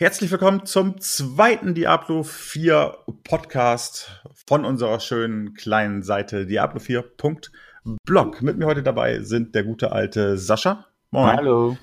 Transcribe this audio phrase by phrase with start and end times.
[0.00, 8.40] Herzlich willkommen zum zweiten Diablo 4 Podcast von unserer schönen kleinen Seite diablo4.blog.
[8.40, 10.86] Mit mir heute dabei sind der gute alte Sascha.
[11.10, 11.36] Moin.
[11.36, 11.76] Hallo.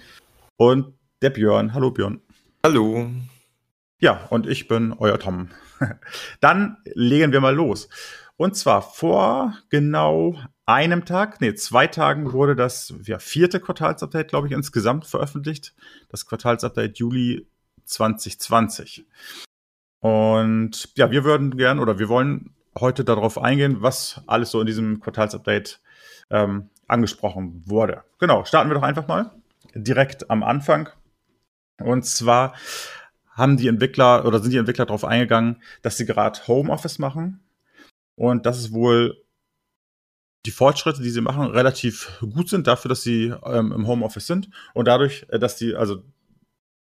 [0.55, 1.73] Und der Björn.
[1.73, 2.21] Hallo Björn.
[2.63, 3.09] Hallo.
[3.99, 5.49] Ja, und ich bin euer Tom.
[6.39, 7.89] Dann legen wir mal los.
[8.37, 14.47] Und zwar vor genau einem Tag, nee, zwei Tagen wurde das ja, vierte Quartalsupdate, glaube
[14.47, 15.75] ich, insgesamt veröffentlicht.
[16.07, 17.49] Das Quartalsupdate Juli
[17.85, 19.05] 2020.
[19.99, 24.67] Und ja, wir würden gern oder wir wollen heute darauf eingehen, was alles so in
[24.67, 25.79] diesem Quartalsupdate
[26.29, 28.03] ähm, angesprochen wurde.
[28.19, 29.31] Genau, starten wir doch einfach mal
[29.75, 30.89] direkt am Anfang.
[31.79, 32.53] Und zwar
[33.31, 37.41] haben die Entwickler oder sind die Entwickler darauf eingegangen, dass sie gerade Homeoffice machen
[38.15, 39.21] und dass es wohl
[40.45, 44.49] die Fortschritte, die sie machen, relativ gut sind dafür, dass sie ähm, im Homeoffice sind
[44.73, 46.03] und dadurch, äh, dass die, also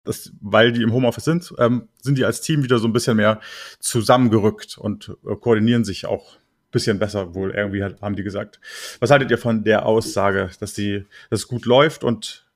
[0.09, 3.17] das, weil die im Homeoffice sind, ähm, sind die als Team wieder so ein bisschen
[3.17, 3.41] mehr
[3.79, 8.61] zusammengerückt und äh, koordinieren sich auch ein bisschen besser, wohl irgendwie hat, haben die gesagt.
[9.01, 12.47] Was haltet ihr von der Aussage, dass die, dass es gut läuft und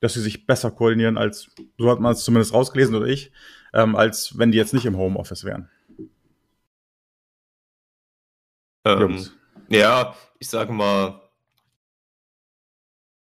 [0.00, 3.30] dass sie sich besser koordinieren als, so hat man es zumindest rausgelesen oder ich,
[3.72, 5.68] ähm, als wenn die jetzt nicht im Homeoffice wären?
[8.84, 9.26] Ähm,
[9.68, 11.20] ja, ich sage mal,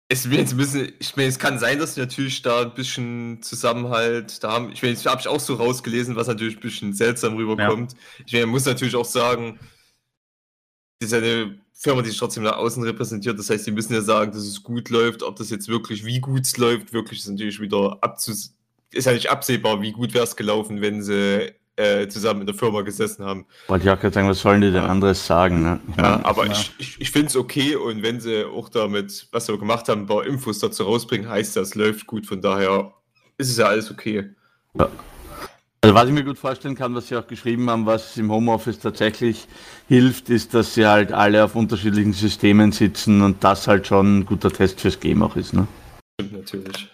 [0.08, 2.74] es wird jetzt ein bisschen, ich meine, es kann sein, dass wir natürlich da ein
[2.74, 4.70] bisschen Zusammenhalt da haben.
[4.72, 7.92] Ich meine, das habe ich auch so rausgelesen, was natürlich ein bisschen seltsam rüberkommt.
[7.92, 8.24] Ja.
[8.26, 9.58] Ich meine, man muss natürlich auch sagen,
[11.00, 13.38] das ist eine Firma, die sich trotzdem nach außen repräsentiert.
[13.38, 15.22] Das heißt, die müssen ja sagen, dass es gut läuft.
[15.22, 18.54] Ob das jetzt wirklich, wie gut es läuft, wirklich ist natürlich wieder abzus
[18.94, 22.54] ist ja nicht absehbar, wie gut wäre es gelaufen, wenn sie äh, zusammen in der
[22.54, 23.46] Firma gesessen haben.
[23.66, 25.62] Wollte ich auch gerade sagen, was sollen die denn anderes sagen?
[25.62, 25.80] Ne?
[25.98, 26.52] Ja, aber ja.
[26.52, 30.02] ich, ich, ich finde es okay und wenn sie auch damit, was sie gemacht haben,
[30.02, 32.26] ein paar Infos dazu rausbringen, heißt das, läuft gut.
[32.26, 32.92] Von daher
[33.38, 34.30] ist es ja alles okay.
[34.78, 34.88] Ja.
[35.80, 38.78] Also was ich mir gut vorstellen kann, was Sie auch geschrieben haben, was im Homeoffice
[38.78, 39.46] tatsächlich
[39.86, 44.24] hilft, ist, dass sie halt alle auf unterschiedlichen Systemen sitzen und das halt schon ein
[44.24, 45.52] guter Test fürs Game auch ist.
[45.52, 45.66] Ne?
[46.18, 46.88] Stimmt natürlich.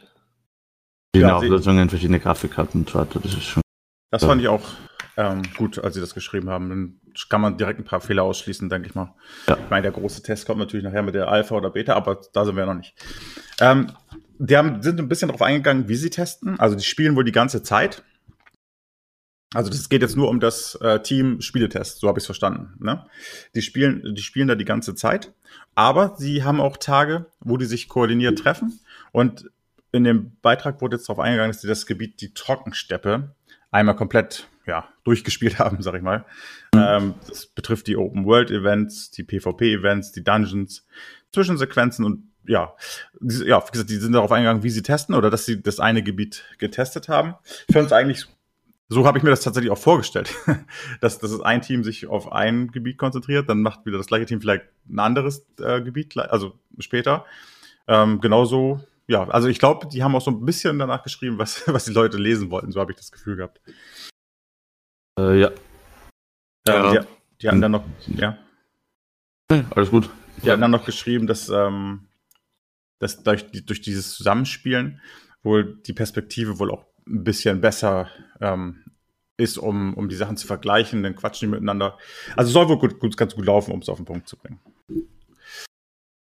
[1.15, 3.63] Verschiedene ja, Auflösungen, verschiedene Grafikkarten und so weiter, das ist schon
[4.11, 4.63] das fand ich auch
[5.17, 6.69] ähm, gut, als sie das geschrieben haben.
[6.69, 9.15] Dann kann man direkt ein paar Fehler ausschließen, denke ich mal.
[9.49, 9.57] Ja.
[9.57, 12.45] Ich meine, der große Test kommt natürlich nachher mit der Alpha oder Beta, aber da
[12.45, 12.95] sind wir noch nicht.
[13.61, 13.93] Ähm,
[14.39, 16.59] die haben, sind ein bisschen darauf eingegangen, wie sie testen.
[16.59, 18.03] Also die spielen wohl die ganze Zeit.
[19.53, 22.75] Also das geht jetzt nur um das äh, Team Spieletest, so habe ich es verstanden.
[22.79, 23.05] Ne?
[23.55, 25.35] Die spielen, die spielen da die ganze Zeit,
[25.75, 28.79] aber sie haben auch Tage, wo die sich koordiniert treffen.
[29.11, 29.51] Und
[29.91, 33.35] in dem Beitrag wurde jetzt darauf eingegangen, dass sie das Gebiet die Trockensteppe
[33.71, 36.25] einmal komplett ja, durchgespielt haben, sag ich mal.
[36.75, 40.87] Ähm, das betrifft die Open World Events, die PvP Events, die Dungeons,
[41.33, 42.75] Zwischensequenzen und ja,
[43.21, 45.79] die, ja, wie gesagt, die sind darauf eingegangen, wie sie testen oder dass sie das
[45.79, 47.35] eine Gebiet getestet haben.
[47.71, 48.27] Für uns eigentlich,
[48.89, 50.35] so habe ich mir das tatsächlich auch vorgestellt,
[51.01, 54.41] dass, dass ein Team sich auf ein Gebiet konzentriert, dann macht wieder das gleiche Team
[54.41, 57.25] vielleicht ein anderes äh, Gebiet, also später.
[57.87, 58.81] Ähm, genauso
[59.11, 61.93] ja, also ich glaube, die haben auch so ein bisschen danach geschrieben, was, was die
[61.93, 62.71] Leute lesen wollten.
[62.71, 63.61] So habe ich das Gefühl gehabt.
[65.19, 65.51] Äh, ja.
[66.69, 66.93] ja.
[66.93, 67.07] Die,
[67.41, 68.39] die haben dann noch, ja.
[69.75, 70.09] Alles gut.
[70.45, 72.09] Die haben dann noch geschrieben, dass, ähm,
[73.01, 75.01] dass durch, durch dieses Zusammenspielen
[75.43, 78.09] wohl die Perspektive wohl auch ein bisschen besser
[78.41, 78.85] ähm,
[79.37, 81.99] ist, um, um die Sachen zu vergleichen, dann quatschen die miteinander.
[82.37, 84.61] Also soll wohl gut, gut, ganz gut laufen, um es auf den Punkt zu bringen.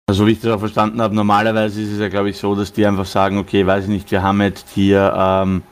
[0.09, 2.71] Also wie ich das auch verstanden habe, normalerweise ist es ja, glaube ich, so, dass
[2.71, 5.63] die einfach sagen, okay, weiß ich nicht, wir haben jetzt hier ähm,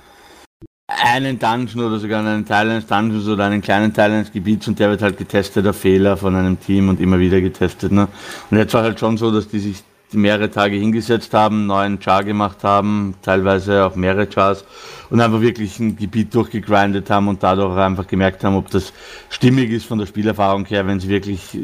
[0.88, 4.78] einen Dungeon oder sogar einen Teil eines Dungeons oder einen kleinen Teil eines Gebiets und
[4.78, 7.94] der wird halt getestet, der Fehler von einem Team und immer wieder getestet.
[7.94, 8.10] Ne?
[8.52, 12.26] Und jetzt war halt schon so, dass die sich mehrere Tage hingesetzt haben, neuen Char
[12.26, 14.66] gemacht haben, teilweise auch mehrere Chars
[15.10, 18.92] und einfach wirklich ein Gebiet durchgegrindet haben und dadurch einfach gemerkt haben, ob das
[19.30, 21.58] stimmig ist von der Spielerfahrung her, wenn sie wirklich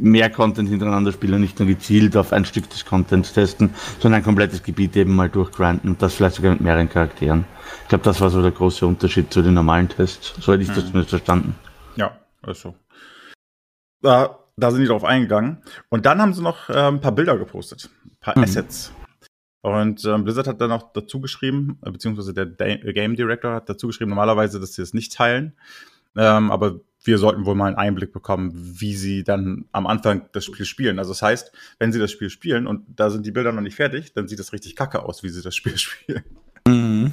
[0.00, 4.20] mehr Content hintereinander spielen und nicht nur gezielt auf ein Stück des Contents testen, sondern
[4.20, 7.44] ein komplettes Gebiet eben mal durchgrinden und das vielleicht sogar mit mehreren Charakteren.
[7.82, 10.34] Ich glaube, das war so der große Unterschied zu den normalen Tests.
[10.40, 10.74] So hätte ich mhm.
[10.74, 11.54] das zumindest verstanden.
[11.96, 12.74] Ja, also.
[14.00, 15.62] Da, da sind die drauf eingegangen.
[15.88, 18.44] Und dann haben sie noch äh, ein paar Bilder gepostet, ein paar mhm.
[18.44, 18.92] Assets.
[19.62, 24.08] Und ähm, Blizzard hat dann auch dazu geschrieben, beziehungsweise der Game Director hat dazu geschrieben,
[24.10, 25.54] normalerweise, dass sie es nicht teilen.
[26.16, 30.44] Ähm, aber wir sollten wohl mal einen Einblick bekommen, wie sie dann am Anfang das
[30.44, 30.98] Spiel spielen.
[30.98, 33.76] Also das heißt, wenn sie das Spiel spielen und da sind die Bilder noch nicht
[33.76, 36.24] fertig, dann sieht das richtig kacke aus, wie sie das Spiel spielen.
[36.66, 37.12] Mhm.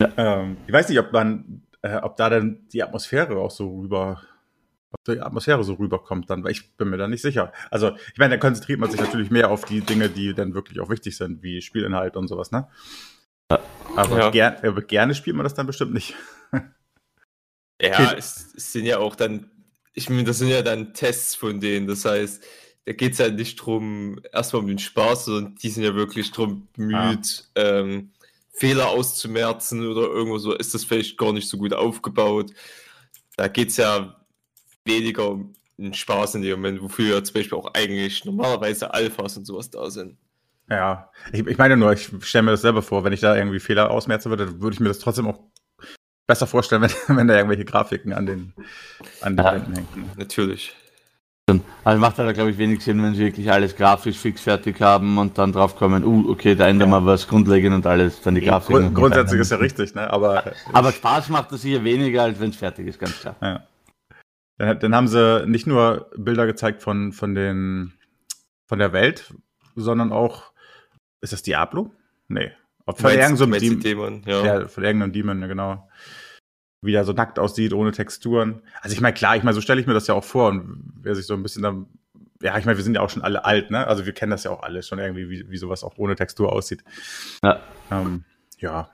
[0.00, 0.12] Ja.
[0.16, 4.20] Ähm, ich weiß nicht, ob man, äh, ob da dann die Atmosphäre auch so rüber,
[4.92, 7.52] ob die Atmosphäre so rüberkommt dann, weil ich bin mir da nicht sicher.
[7.70, 10.80] Also ich meine, da konzentriert man sich natürlich mehr auf die Dinge, die dann wirklich
[10.80, 12.68] auch wichtig sind, wie Spielinhalt und sowas, ne?
[13.96, 14.30] Aber, ja.
[14.30, 16.14] ger aber gerne spielt man das dann bestimmt nicht.
[17.80, 19.50] Ja, es, es, sind ja auch dann,
[19.92, 21.86] ich meine, das sind ja dann Tests von denen.
[21.86, 22.42] Das heißt,
[22.86, 26.30] da geht es ja nicht drum, erstmal um den Spaß, sondern die sind ja wirklich
[26.30, 27.60] drum bemüht, ah.
[27.60, 28.12] ähm,
[28.52, 32.52] Fehler auszumerzen oder irgendwo so, ist das vielleicht gar nicht so gut aufgebaut.
[33.36, 34.16] Da geht es ja
[34.84, 39.36] weniger um den Spaß in dem Moment, wofür ja zum Beispiel auch eigentlich normalerweise Alphas
[39.36, 40.16] und sowas da sind.
[40.70, 43.60] Ja, ich, ich meine nur, ich stelle mir das selber vor, wenn ich da irgendwie
[43.60, 45.40] Fehler ausmerzen würde, würde ich mir das trotzdem auch
[46.26, 48.52] besser vorstellen, wenn, wenn da irgendwelche Grafiken an den,
[49.20, 50.10] an den ja, Wänden hängen.
[50.16, 50.74] Natürlich.
[51.84, 55.16] Also macht halt, glaube ich, wenig Sinn, wenn sie wirklich alles grafisch fix fertig haben
[55.16, 57.00] und dann drauf kommen, uh, okay, da ändern ja.
[57.00, 58.74] wir was grundlegend und alles, dann die Grafik.
[58.74, 60.10] Grund, grundsätzlich ist ja richtig, ne?
[60.10, 63.36] Aber, aber Spaß macht das sicher weniger, als wenn es fertig ist, ganz klar.
[63.40, 63.64] Ja.
[64.58, 67.92] Dann, dann, haben sie nicht nur Bilder gezeigt von, von den,
[68.66, 69.32] von der Welt,
[69.76, 70.50] sondern auch,
[71.20, 71.92] ist das Diablo?
[72.26, 72.50] Nee.
[72.94, 74.44] Von irgendeinem Demon, ja.
[74.44, 74.68] ja.
[74.68, 75.88] Von irgendeinem Demon, genau
[76.86, 78.62] wie er so nackt aussieht, ohne Texturen.
[78.80, 80.92] Also ich meine, klar, ich meine, so stelle ich mir das ja auch vor und
[81.02, 81.86] wer sich so ein bisschen dann,
[82.40, 83.86] ja, ich meine, wir sind ja auch schon alle alt, ne?
[83.86, 86.52] Also wir kennen das ja auch alle schon irgendwie, wie, wie sowas auch ohne Textur
[86.52, 86.84] aussieht.
[87.42, 87.60] Ja.
[87.90, 88.24] Ähm,
[88.58, 88.90] ja.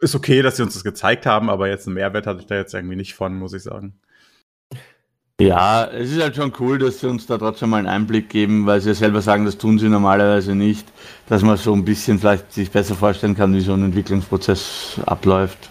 [0.00, 2.56] Ist okay, dass sie uns das gezeigt haben, aber jetzt einen Mehrwert hatte ich da
[2.56, 4.00] jetzt irgendwie nicht von, muss ich sagen.
[5.40, 8.66] Ja, es ist halt schon cool, dass sie uns da trotzdem mal einen Einblick geben,
[8.66, 10.86] weil sie ja selber sagen, das tun sie normalerweise nicht,
[11.30, 15.70] dass man so ein bisschen vielleicht sich besser vorstellen kann, wie so ein Entwicklungsprozess abläuft.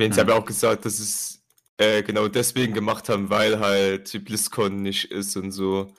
[0.00, 1.42] Haben ja auch gesagt, dass es
[1.76, 5.92] äh, genau deswegen gemacht haben, weil halt die BlizzCon nicht ist und so.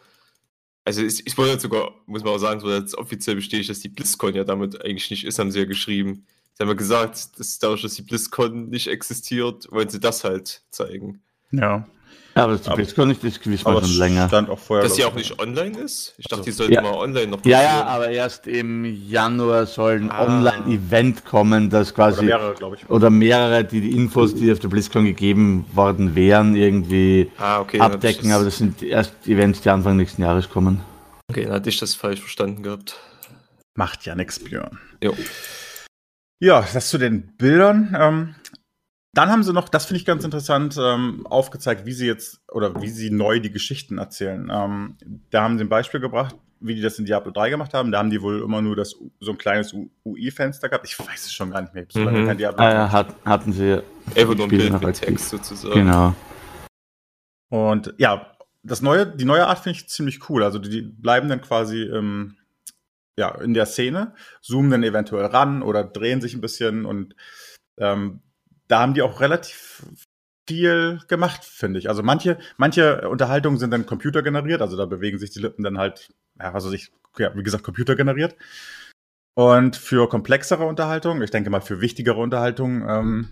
[0.83, 3.89] Also ich, ich wollte sogar, muss man auch sagen, so jetzt offiziell bestätigt, dass die
[3.89, 6.25] BlizzCon ja damit eigentlich nicht ist, haben sie ja geschrieben.
[6.53, 10.63] Sie haben ja gesagt, dass dadurch, dass die BlizzCon nicht existiert, wollen sie das halt
[10.71, 11.21] zeigen.
[11.51, 11.87] Ja.
[12.35, 14.27] Ja, aber das ist gar nicht das gewiss mal schon länger.
[14.27, 16.13] Stand auch vorher, dass sie auch nicht online ist?
[16.17, 16.81] Ich dachte, die sollte ja.
[16.81, 17.61] mal online noch passieren.
[17.61, 20.25] Ja, ja, aber erst im Januar soll ein ah.
[20.25, 22.19] Online-Event kommen, das quasi.
[22.19, 22.89] Oder mehrere, glaube ich.
[22.89, 27.79] Oder mehrere, die die Infos, die auf der BlizzCon gegeben worden wären, irgendwie ah, okay,
[27.79, 28.29] abdecken.
[28.29, 30.81] Das aber das sind erst Events, die Anfang nächsten Jahres kommen.
[31.29, 32.99] Okay, dann hatte ich das falsch verstanden gehabt.
[33.75, 34.79] Macht ja nichts, Björn.
[35.03, 35.15] Jo.
[36.41, 37.95] Ja, das zu den Bildern.
[37.99, 38.35] Ähm,
[39.19, 42.81] dann haben sie noch, das finde ich ganz interessant, ähm, aufgezeigt, wie sie jetzt oder
[42.81, 44.49] wie sie neu die Geschichten erzählen.
[44.49, 44.95] Ähm,
[45.29, 47.91] da haben sie ein Beispiel gebracht, wie die das in Diablo 3 gemacht haben.
[47.91, 49.75] Da haben die wohl immer nur das so ein kleines
[50.05, 50.87] UI-Fenster gehabt.
[50.87, 51.85] Ich weiß es schon gar nicht mehr.
[51.85, 52.27] Ich mhm.
[52.27, 53.83] kein Diablo ah, ja, hat, hatten sie.
[54.13, 55.73] Bild mit Text sozusagen.
[55.73, 56.15] Genau.
[57.49, 58.31] Und ja,
[58.63, 60.43] das neue, die neue Art finde ich ziemlich cool.
[60.43, 62.37] Also die, die bleiben dann quasi ähm,
[63.17, 67.17] ja, in der Szene, zoomen dann eventuell ran oder drehen sich ein bisschen und
[67.77, 68.21] ähm,
[68.69, 69.83] da haben die auch relativ
[70.47, 71.89] viel gemacht, finde ich.
[71.89, 76.13] Also manche, manche Unterhaltungen sind dann computergeneriert, also da bewegen sich die Lippen dann halt,
[76.39, 78.35] ja, also sich, ja, wie gesagt, computergeneriert.
[79.35, 83.29] Und für komplexere Unterhaltungen, ich denke mal für wichtigere Unterhaltungen, ähm,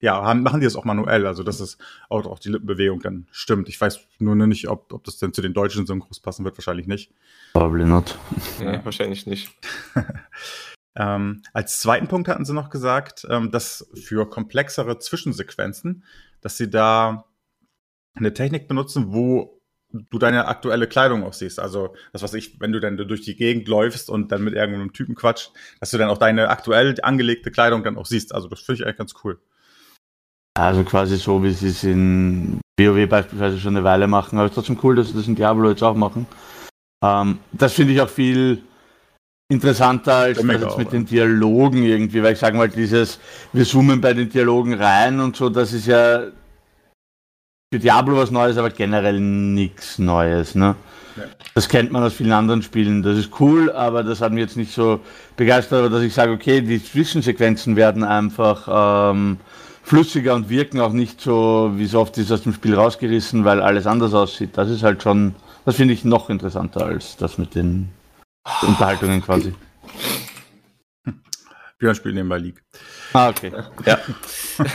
[0.00, 1.78] ja, haben, machen die das auch manuell, also dass es
[2.08, 3.68] auch, auch die Lippenbewegung dann stimmt.
[3.68, 6.86] Ich weiß nur nicht, ob, ob das denn zu den deutschen Synchros passen wird, wahrscheinlich
[6.86, 7.12] nicht.
[7.54, 8.18] Probably not.
[8.60, 9.50] Ja, wahrscheinlich nicht.
[10.96, 16.04] Ähm, als zweiten Punkt hatten sie noch gesagt, ähm, dass für komplexere Zwischensequenzen,
[16.40, 17.26] dass sie da
[18.14, 19.60] eine Technik benutzen, wo
[19.92, 21.60] du deine aktuelle Kleidung auch siehst.
[21.60, 24.92] Also das, was ich, wenn du dann durch die Gegend läufst und dann mit irgendeinem
[24.92, 28.34] Typen quatscht, dass du dann auch deine aktuell angelegte Kleidung dann auch siehst.
[28.34, 29.38] Also das finde ich eigentlich ganz cool.
[30.58, 34.38] Also quasi so, wie sie es in WoW beispielsweise schon eine Weile machen.
[34.38, 36.26] Aber es ist trotzdem cool, dass sie das in Diablo jetzt auch machen.
[37.04, 38.62] Ähm, das finde ich auch viel
[39.48, 43.20] interessanter als jetzt auch, mit den Dialogen irgendwie, weil ich sage mal, dieses,
[43.52, 46.24] wir zoomen bei den Dialogen rein und so, das ist ja
[47.72, 50.74] für Diablo was Neues, aber generell nichts Neues, ne?
[51.16, 51.24] Ja.
[51.54, 53.02] Das kennt man aus vielen anderen Spielen.
[53.02, 55.00] Das ist cool, aber das hat mich jetzt nicht so
[55.36, 59.38] begeistert, aber dass ich sage, okay, die Zwischensequenzen werden einfach ähm,
[59.82, 63.62] flüssiger und wirken auch nicht so, wie so oft ist aus dem Spiel rausgerissen, weil
[63.62, 64.50] alles anders aussieht.
[64.54, 65.34] Das ist halt schon,
[65.64, 67.88] das finde ich noch interessanter als das mit den
[68.62, 69.54] Unterhaltungen quasi.
[71.78, 72.62] Björn spielt nebenbei League.
[73.12, 73.52] Ah, okay.
[73.84, 73.98] Ja.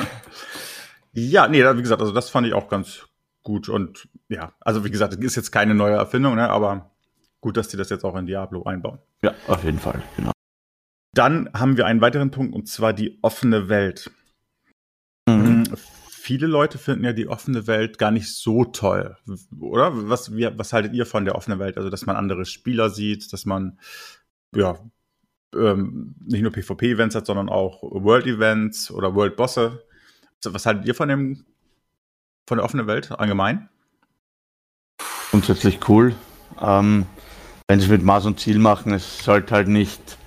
[1.14, 3.08] ja, nee, wie gesagt, also das fand ich auch ganz
[3.44, 6.92] gut und ja, also wie gesagt, das ist jetzt keine neue Erfindung, ne, aber
[7.40, 9.00] gut, dass die das jetzt auch in Diablo einbauen.
[9.24, 10.32] Ja, auf jeden Fall, genau.
[11.14, 14.12] Dann haben wir einen weiteren Punkt und zwar die offene Welt.
[15.28, 15.64] Mhm.
[16.24, 19.18] Viele Leute finden ja die offene Welt gar nicht so toll,
[19.60, 20.08] oder?
[20.08, 21.78] Was, wie, was haltet ihr von der offenen Welt?
[21.78, 23.80] Also, dass man andere Spieler sieht, dass man
[24.56, 24.78] ja
[25.56, 29.84] ähm, nicht nur PvP-Events hat, sondern auch World-Events oder World-Bosse.
[30.46, 31.44] Was haltet ihr von dem
[32.48, 33.68] von der offenen Welt allgemein?
[35.32, 36.14] Grundsätzlich cool.
[36.62, 37.08] Ähm,
[37.68, 40.20] wenn sie es mit Maß und Ziel machen, es sollte halt nicht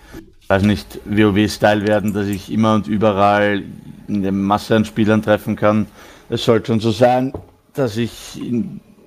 [0.49, 3.63] weiß nicht, WoW-Style werden, dass ich immer und überall
[4.09, 5.87] eine Masse an Spielern treffen kann.
[6.29, 7.33] Es sollte schon so sein,
[7.73, 8.41] dass ich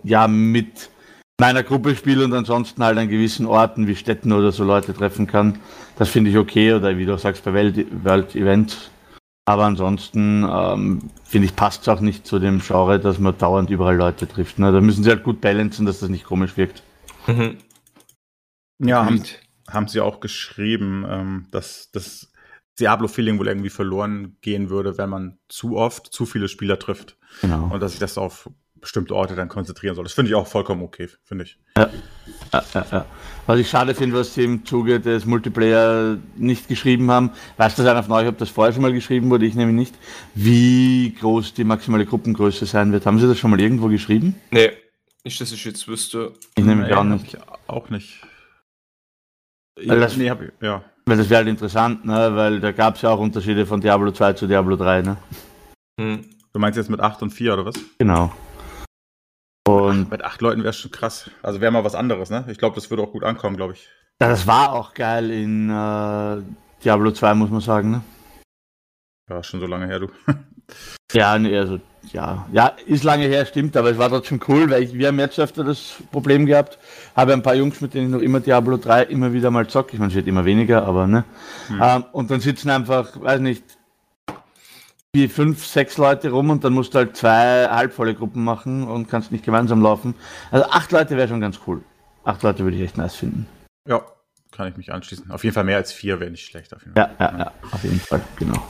[0.03, 0.89] ja mit
[1.39, 5.27] meiner Gruppe spiele und ansonsten halt an gewissen Orten wie Städten oder so Leute treffen
[5.27, 5.59] kann.
[5.97, 8.89] Das finde ich okay oder wie du sagst bei Welt, World Events.
[9.45, 13.69] Aber ansonsten ähm, finde ich passt es auch nicht zu dem Genre, dass man dauernd
[13.69, 14.59] überall Leute trifft.
[14.59, 14.71] Ne?
[14.71, 16.83] Da müssen sie halt gut balancen, dass das nicht komisch wirkt.
[17.27, 17.57] Mhm.
[18.79, 19.23] Ja, haben,
[19.67, 22.31] haben sie auch geschrieben, ähm, dass das
[22.79, 27.17] Diablo-Feeling wohl irgendwie verloren gehen würde, wenn man zu oft zu viele Spieler trifft.
[27.41, 27.69] Genau.
[27.71, 30.03] Und dass sich das auf bestimmte Orte dann konzentrieren soll.
[30.03, 31.57] Das finde ich auch vollkommen okay, finde ich.
[31.75, 31.89] Ja.
[32.53, 33.05] Ja, ja, ja.
[33.45, 37.85] Was ich schade finde, was sie im Zuge des Multiplayer nicht geschrieben haben, weiß das
[37.85, 39.95] einer von euch, ob das vorher schon mal geschrieben wurde, ich nämlich nicht,
[40.35, 43.05] wie groß die maximale Gruppengröße sein wird.
[43.05, 44.35] Haben sie das schon mal irgendwo geschrieben?
[44.51, 44.71] Nee,
[45.23, 46.33] nicht, dass ich jetzt wüsste.
[46.55, 47.37] Ich nehme nee, auch nicht.
[47.67, 48.21] Auch nicht.
[49.85, 50.83] Weil das, nee, hab ich, ja.
[51.05, 52.35] Weil das wäre halt interessant, ne?
[52.35, 55.01] weil da gab es ja auch Unterschiede von Diablo 2 zu Diablo 3.
[55.03, 55.17] Ne?
[55.99, 56.25] Hm.
[56.53, 57.75] Du meinst jetzt mit 8 und 4 oder was?
[57.99, 58.33] Genau.
[59.67, 61.29] Und mit acht Leuten wäre es schon krass.
[61.43, 62.45] Also wäre mal was anderes, ne?
[62.47, 63.89] Ich glaube, das würde auch gut ankommen, glaube ich.
[64.21, 66.41] Ja, das war auch geil in äh,
[66.83, 68.01] Diablo 2, muss man sagen, ne?
[69.29, 70.07] Ja, schon so lange her, du.
[71.13, 71.79] ja, nee, also,
[72.13, 72.47] ja.
[72.53, 75.37] Ja, ist lange her, stimmt, aber es war trotzdem cool, weil ich, wir haben jetzt
[75.39, 76.79] öfter das Problem gehabt.
[77.15, 79.93] Habe ein paar Jungs, mit denen ich noch immer Diablo 3 immer wieder mal zocke.
[79.93, 81.25] Ich meine, es wird immer weniger, aber, ne?
[81.67, 81.81] Hm.
[81.81, 83.63] Ähm, und dann sitzen einfach, weiß nicht,
[85.13, 89.09] wie fünf, sechs Leute rum und dann musst du halt zwei halbvolle Gruppen machen und
[89.09, 90.15] kannst nicht gemeinsam laufen.
[90.51, 91.83] Also acht Leute wäre schon ganz cool.
[92.23, 93.47] Acht Leute würde ich echt nice finden.
[93.87, 94.05] Ja,
[94.51, 95.31] kann ich mich anschließen.
[95.31, 96.73] Auf jeden Fall mehr als vier wäre nicht schlecht.
[96.73, 97.09] Auf jeden Fall.
[97.19, 98.61] Ja, ja, ja, auf jeden Fall, genau.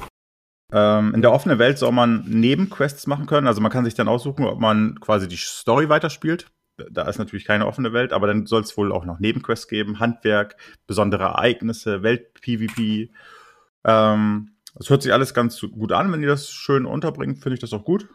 [0.72, 3.48] Ähm, in der offenen Welt soll man Nebenquests machen können.
[3.48, 6.48] Also man kann sich dann aussuchen, ob man quasi die Story weiterspielt.
[6.92, 10.00] Da ist natürlich keine offene Welt, aber dann soll es wohl auch noch Nebenquests geben,
[10.00, 13.12] Handwerk, besondere Ereignisse, Welt-PvP.
[13.84, 14.52] Ähm,
[14.86, 16.12] hört sich alles ganz gut an.
[16.12, 18.08] Wenn ihr das schön unterbringt, finde ich das auch gut.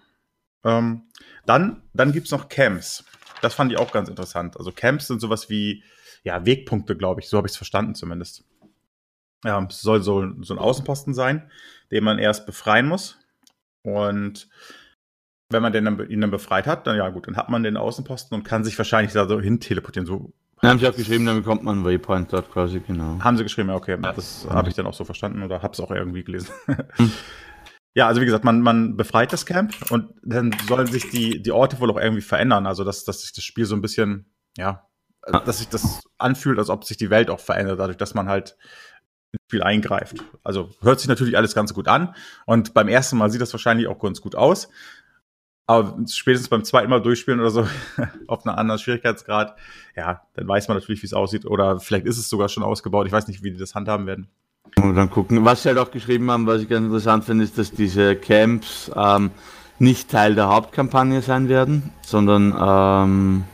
[0.64, 1.09] Ähm,
[1.44, 3.04] dann dann gibt es noch Camps.
[3.40, 4.56] Das fand ich auch ganz interessant.
[4.56, 5.82] Also Camps sind sowas wie
[6.23, 7.28] ja, Wegpunkte, glaube ich.
[7.28, 8.44] So habe ich es verstanden zumindest.
[9.44, 11.50] Ja, es soll so, so ein Außenposten sein,
[11.90, 13.18] den man erst befreien muss.
[13.82, 14.49] Und
[15.50, 17.76] wenn man den dann, ihn dann befreit hat, dann ja gut, dann hat man den
[17.76, 20.06] Außenposten und kann sich wahrscheinlich da so hin teleportieren.
[20.06, 20.32] So
[20.62, 23.18] ja, haben sie auch geschrieben, dann bekommt man einen Waypoint dort quasi, genau.
[23.20, 23.99] Haben sie geschrieben, ja, okay.
[24.00, 24.12] Ja.
[24.12, 26.50] Das habe ich dann auch so verstanden oder habe es auch irgendwie gelesen.
[26.96, 27.12] Hm.
[27.94, 31.52] Ja, also wie gesagt, man, man befreit das Camp und dann sollen sich die, die
[31.52, 32.66] Orte wohl auch irgendwie verändern.
[32.66, 34.88] Also dass, dass sich das Spiel so ein bisschen, ja,
[35.44, 38.56] dass sich das anfühlt, als ob sich die Welt auch verändert, dadurch, dass man halt
[39.46, 40.16] Spiel eingreift.
[40.42, 42.14] Also hört sich natürlich alles ganz gut an
[42.46, 44.68] und beim ersten Mal sieht das wahrscheinlich auch ganz gut aus.
[45.66, 47.66] Aber spätestens beim zweiten Mal durchspielen oder so,
[48.26, 49.56] auf einer anderen Schwierigkeitsgrad,
[49.96, 51.46] ja, dann weiß man natürlich, wie es aussieht.
[51.46, 53.06] Oder vielleicht ist es sogar schon ausgebaut.
[53.06, 54.28] Ich weiß nicht, wie die das handhaben werden.
[54.76, 55.44] Und dann gucken.
[55.44, 58.90] Was sie halt auch geschrieben haben, was ich ganz interessant finde, ist, dass diese Camps
[58.94, 59.30] ähm,
[59.78, 63.44] nicht Teil der Hauptkampagne sein werden, sondern ähm,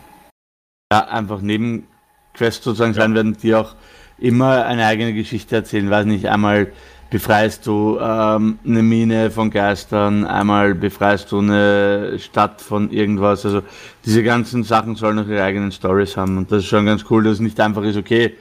[0.92, 3.02] ja, einfach Nebenquests sozusagen ja.
[3.02, 3.74] sein werden, die auch
[4.18, 5.90] immer eine eigene Geschichte erzählen.
[5.90, 6.72] Weiß nicht, einmal
[7.10, 13.46] befreist du ähm, eine Mine von Geistern, einmal befreist du eine Stadt von irgendwas.
[13.46, 13.62] Also
[14.04, 16.36] diese ganzen Sachen sollen noch ihre eigenen Stories haben.
[16.36, 18.36] Und das ist schon ganz cool, dass es nicht einfach ist, okay,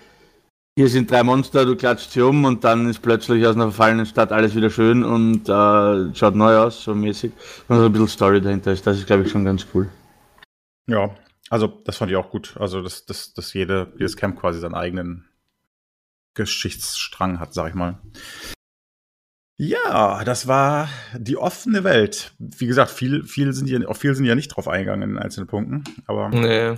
[0.75, 4.05] hier sind drei Monster, du klatscht sie um und dann ist plötzlich aus einer verfallenen
[4.05, 7.31] Stadt alles wieder schön und äh, schaut neu aus, so mäßig.
[7.67, 8.85] Und so ein bisschen Story dahinter ist.
[8.85, 9.89] Das ist, glaube ich, schon ganz cool.
[10.87, 11.09] Ja,
[11.49, 12.55] also das fand ich auch gut.
[12.59, 15.25] Also, dass, dass, dass jede, jedes Camp quasi seinen eigenen
[16.37, 17.99] Geschichtsstrang hat, sag ich mal.
[19.59, 22.33] Ja, das war die offene Welt.
[22.37, 25.47] Wie gesagt, viel, viel sind ja, auf viel sind ja nicht drauf eingegangen in einzelnen
[25.47, 25.83] Punkten.
[26.05, 26.77] Aber nee.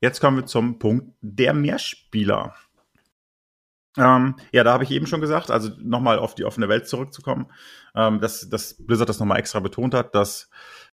[0.00, 2.54] jetzt kommen wir zum Punkt der Mehrspieler.
[3.98, 7.46] Ähm, ja, da habe ich eben schon gesagt, also nochmal auf die offene Welt zurückzukommen,
[7.94, 10.48] ähm, dass, dass Blizzard das nochmal extra betont hat, dass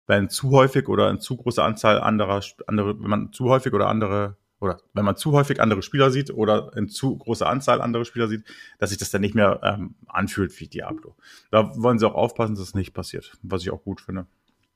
[0.07, 3.87] wenn zu häufig oder in zu großer Anzahl anderer, andere, wenn man zu häufig oder
[3.87, 8.03] andere oder wenn man zu häufig andere Spieler sieht oder in zu großer Anzahl andere
[8.03, 8.43] Spieler sieht,
[8.79, 11.15] dass sich das dann nicht mehr ähm, anfühlt wie Diablo.
[11.51, 14.25] Da wollen sie auch aufpassen, dass es das nicht passiert, was ich auch gut finde.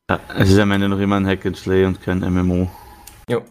[0.10, 2.70] Ja, es ist am Ende noch immer ein Hack and Slay und kein MMO.
[3.28, 3.42] Ja.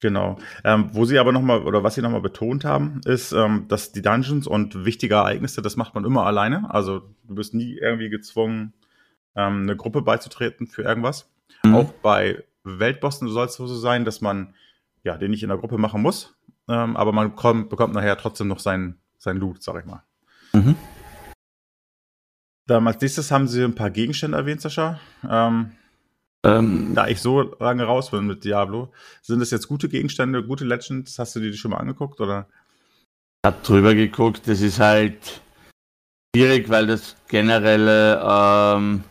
[0.00, 0.38] Genau.
[0.62, 4.02] Ähm, wo sie aber nochmal, oder was sie nochmal betont haben, ist, ähm, dass die
[4.02, 6.72] Dungeons und wichtige Ereignisse, das macht man immer alleine.
[6.72, 8.74] Also du bist nie irgendwie gezwungen,
[9.34, 11.30] ähm, eine Gruppe beizutreten für irgendwas.
[11.64, 11.74] Mhm.
[11.74, 14.54] Auch bei Weltbossen soll es so sein, dass man
[15.06, 16.36] ja, den ich in der Gruppe machen muss.
[16.68, 20.02] Ähm, aber man kommt, bekommt nachher trotzdem noch sein, sein Loot, sag ich mal.
[20.52, 20.74] Mhm.
[22.66, 25.00] Dann als nächstes haben sie ein paar Gegenstände erwähnt, Sascha.
[25.28, 25.70] Ähm,
[26.44, 30.64] ähm, da ich so lange raus bin mit Diablo, sind das jetzt gute Gegenstände, gute
[30.64, 31.18] Legends?
[31.18, 32.48] Hast du die schon mal angeguckt oder?
[33.46, 35.40] Hat drüber geguckt, das ist halt
[36.34, 39.04] schwierig, weil das generelle ähm,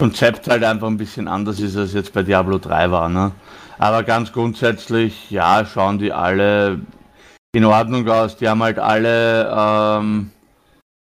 [0.00, 3.08] Konzept halt einfach ein bisschen anders ist, als jetzt bei Diablo 3 war.
[3.08, 3.32] Ne?
[3.78, 6.80] Aber ganz grundsätzlich, ja, schauen die alle
[7.52, 8.36] in Ordnung aus.
[8.36, 10.30] Die haben halt alle ähm,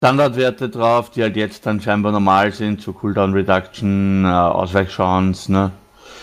[0.02, 5.70] Standardwerte drauf, die halt jetzt dann scheinbar normal sind, so Cooldown Reduction, äh, Ausweichchance, ne?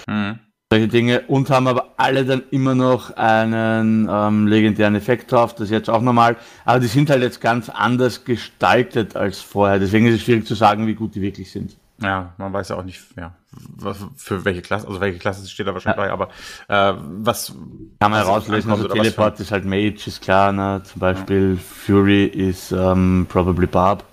[0.08, 0.40] Mhm.
[0.72, 5.66] Solche Dinge und haben aber alle dann immer noch einen ähm, legendären Effekt drauf, das
[5.66, 10.06] ist jetzt auch normal, aber die sind halt jetzt ganz anders gestaltet als vorher, deswegen
[10.06, 11.76] ist es schwierig zu sagen, wie gut die wirklich sind.
[12.02, 15.68] Ja, man weiß ja auch nicht, ja, was, für welche Klasse, also welche Klasse steht
[15.68, 16.16] da wahrscheinlich ja.
[16.16, 16.30] bei,
[16.68, 17.54] aber äh, was
[18.00, 20.82] kann man herauslesen, also Teleport ist halt Mage, ist klar, ne?
[20.84, 21.60] zum Beispiel ja.
[21.60, 24.04] Fury ist ähm, probably Barb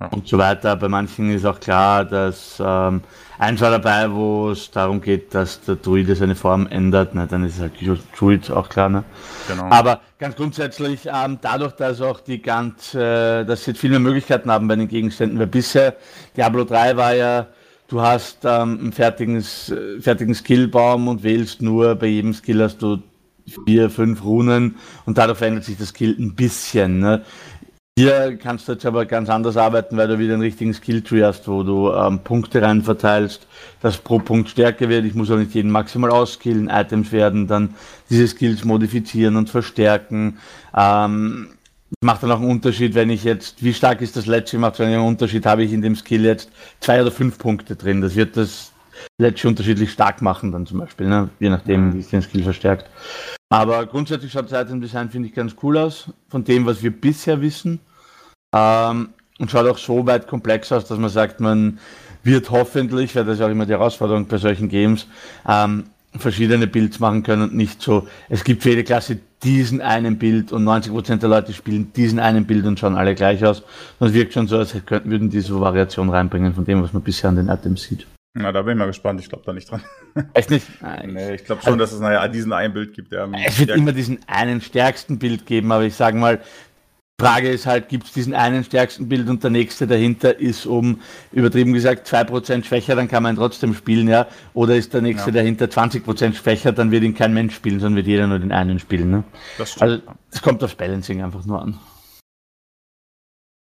[0.00, 0.08] ja.
[0.08, 0.76] und so weiter.
[0.76, 3.02] Bei manchen ist auch klar, dass ähm,
[3.38, 7.14] eins war dabei, wo es darum geht, dass der Druide seine Form ändert.
[7.14, 7.26] Ne?
[7.28, 7.72] Dann ist es halt
[8.18, 8.88] Druid auch klar.
[8.88, 9.04] Ne?
[9.48, 9.64] Genau.
[9.64, 14.68] Aber ganz grundsätzlich, ähm, dadurch, dass auch die ganze, dass sie viel mehr Möglichkeiten haben
[14.68, 15.96] bei den Gegenständen, weil bisher
[16.36, 17.46] Diablo 3 war ja,
[17.88, 19.42] du hast ähm, einen fertigen,
[20.00, 22.98] fertigen Skillbaum und wählst nur, bei jedem Skill hast du
[23.64, 26.98] vier, fünf Runen und dadurch verändert sich das Skill ein bisschen.
[26.98, 27.22] Ne?
[27.98, 31.48] Hier kannst du jetzt aber ganz anders arbeiten, weil du wieder einen richtigen Skilltree hast,
[31.48, 33.46] wo du ähm, Punkte rein verteilst,
[33.80, 35.06] dass pro Punkt stärker wird.
[35.06, 37.74] Ich muss auch nicht jeden maximal auskillen, Items werden dann
[38.10, 40.36] diese Skills modifizieren und verstärken.
[40.76, 41.48] Ähm,
[42.02, 45.00] macht dann auch einen Unterschied, wenn ich jetzt, wie stark ist das Ledge, macht einen
[45.00, 46.50] Unterschied, habe ich in dem Skill jetzt
[46.80, 48.02] zwei oder fünf Punkte drin.
[48.02, 48.72] Das wird das
[49.18, 51.30] Ledge unterschiedlich stark machen dann zum Beispiel, ne?
[51.40, 52.90] je nachdem, wie es den Skill verstärkt.
[53.48, 56.90] Aber grundsätzlich schaut das Item Design, finde ich, ganz cool aus, von dem, was wir
[56.90, 57.80] bisher wissen.
[58.52, 61.78] Ähm, und schaut auch so weit komplex aus, dass man sagt, man
[62.22, 65.06] wird hoffentlich, weil das ist auch immer die Herausforderung bei solchen Games,
[65.46, 65.84] ähm,
[66.18, 70.50] verschiedene Builds machen können und nicht so, es gibt für jede Klasse diesen einen Bild
[70.50, 73.62] und 90% der Leute spielen diesen einen Bild und schauen alle gleich aus.
[74.00, 77.02] Es wirkt schon so, als könnten, würden die so Variation reinbringen von dem, was man
[77.02, 78.06] bisher an den Items sieht.
[78.38, 79.18] Na, da bin ich mal gespannt.
[79.20, 79.82] Ich glaube da nicht dran.
[80.34, 80.66] Echt nicht?
[80.82, 83.10] Nein, nee, ich glaube schon, also, dass es naja, diesen einen Bild gibt.
[83.10, 86.42] Der es wird immer diesen einen stärksten Bild geben, aber ich sage mal,
[87.18, 91.00] Frage ist halt, gibt es diesen einen stärksten Bild und der nächste dahinter ist um,
[91.32, 94.26] übertrieben gesagt, 2% schwächer, dann kann man ihn trotzdem spielen, ja.
[94.52, 95.36] Oder ist der nächste ja.
[95.36, 98.78] dahinter 20% schwächer, dann wird ihn kein Mensch spielen, sondern wird jeder nur den einen
[98.78, 99.10] spielen.
[99.10, 99.24] Ne?
[99.56, 99.82] Das stimmt.
[99.82, 101.80] Also es kommt aufs Balancing einfach nur an.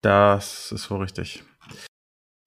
[0.01, 1.41] Das ist wohl richtig.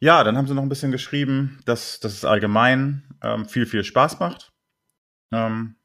[0.00, 3.84] Ja, dann haben sie noch ein bisschen geschrieben, dass, dass es allgemein ähm, viel, viel
[3.84, 4.52] Spaß macht,
[5.30, 5.76] ähm,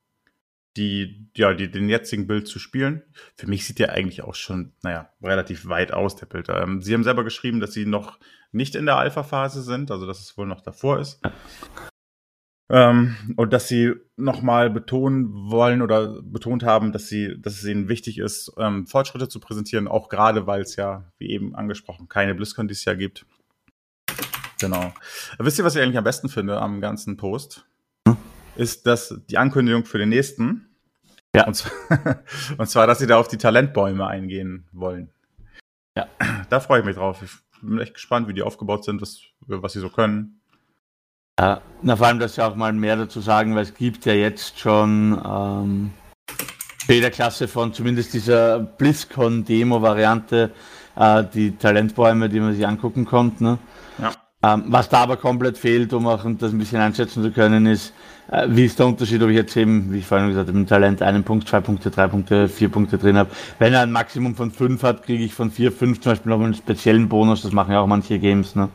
[0.77, 3.03] die, ja, die, den jetzigen Bild zu spielen.
[3.35, 6.47] Für mich sieht der eigentlich auch schon, naja, relativ weit aus, der Bild.
[6.49, 8.17] Ähm, sie haben selber geschrieben, dass sie noch
[8.53, 11.21] nicht in der Alpha-Phase sind, also dass es wohl noch davor ist.
[12.69, 17.89] Ähm, und dass sie nochmal betonen wollen oder betont haben, dass sie, dass es ihnen
[17.89, 22.33] wichtig ist, ähm, Fortschritte zu präsentieren, auch gerade weil es ja, wie eben angesprochen, keine
[22.33, 23.25] BlizzCon dieses Jahr gibt.
[24.59, 24.93] Genau.
[25.39, 27.65] Wisst ihr, was ich eigentlich am besten finde am ganzen Post?
[28.07, 28.17] Hm?
[28.55, 30.69] Ist das die Ankündigung für den nächsten.
[31.35, 31.45] Ja.
[31.47, 31.71] Und zwar,
[32.57, 35.09] und zwar, dass sie da auf die Talentbäume eingehen wollen.
[35.97, 36.07] Ja.
[36.49, 37.21] Da freue ich mich drauf.
[37.21, 40.41] Ich bin echt gespannt, wie die aufgebaut sind, was, was sie so können.
[41.39, 44.13] Ja, na, vor allem, dass sie auch mal mehr dazu sagen, weil es gibt ja
[44.13, 45.91] jetzt schon ähm,
[46.85, 50.51] für jede Klasse von zumindest dieser BlizzCon-Demo-Variante
[50.95, 53.43] äh, die Talentbäume, die man sich angucken konnte.
[53.43, 53.57] Ne?
[54.45, 57.93] Ähm, was da aber komplett fehlt, um auch das ein bisschen einschätzen zu können, ist,
[58.29, 60.67] äh, wie ist der Unterschied, ob ich jetzt eben, wie ich vorhin gesagt habe, im
[60.67, 63.31] Talent einen Punkt, zwei Punkte, drei Punkte, vier Punkte drin habe.
[63.57, 66.39] Wenn er ein Maximum von fünf hat, kriege ich von vier, fünf zum Beispiel noch
[66.39, 67.41] einen speziellen Bonus.
[67.41, 68.55] Das machen ja auch manche Games.
[68.55, 68.69] Ne?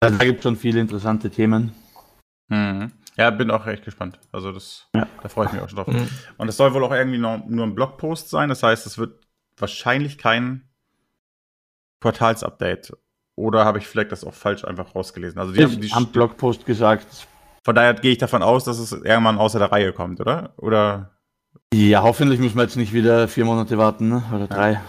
[0.00, 1.72] Also da gibt es schon viele interessante Themen.
[2.48, 2.92] Mhm.
[3.16, 4.18] Ja, bin auch echt gespannt.
[4.30, 5.06] Also das, ja.
[5.22, 5.86] da freue ich mich auch schon drauf.
[5.86, 6.06] Mhm.
[6.36, 8.50] Und es soll wohl auch irgendwie noch, nur ein Blogpost sein.
[8.50, 9.24] Das heißt, es wird
[9.56, 10.68] wahrscheinlich kein
[12.00, 12.92] Quartalsupdate
[13.38, 15.38] oder habe ich vielleicht das auch falsch einfach rausgelesen?
[15.38, 17.06] Also die haben die am Blogpost gesagt.
[17.64, 20.52] Von daher gehe ich davon aus, dass es irgendwann außer der Reihe kommt, oder?
[20.56, 21.18] Oder?
[21.72, 24.22] Ja, hoffentlich müssen wir jetzt nicht wieder vier Monate warten, ne?
[24.34, 24.72] oder drei.
[24.72, 24.82] Ja.